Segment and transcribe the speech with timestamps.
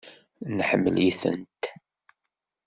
[0.57, 1.63] Neḥemmel-itent.